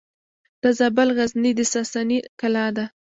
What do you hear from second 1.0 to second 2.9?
غزنیې د ساساني کلا ده